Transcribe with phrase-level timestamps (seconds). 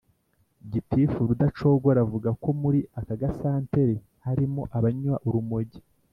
[0.71, 5.79] Gitifu Rudacogora avuga ko muri aka gasantere harimo abanywa urumogi